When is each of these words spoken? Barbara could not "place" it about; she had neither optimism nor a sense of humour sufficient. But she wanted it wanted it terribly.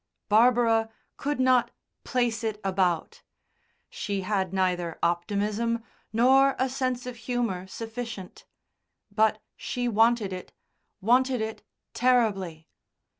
Barbara 0.29 0.89
could 1.15 1.39
not 1.39 1.69
"place" 2.03 2.43
it 2.43 2.59
about; 2.63 3.21
she 3.87 4.21
had 4.21 4.51
neither 4.51 4.97
optimism 5.03 5.83
nor 6.11 6.55
a 6.57 6.69
sense 6.69 7.05
of 7.05 7.15
humour 7.17 7.67
sufficient. 7.67 8.45
But 9.11 9.39
she 9.55 9.87
wanted 9.87 10.33
it 10.33 10.53
wanted 11.01 11.39
it 11.39 11.61
terribly. 11.93 12.67